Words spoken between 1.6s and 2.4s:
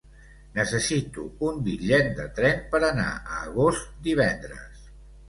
bitllet de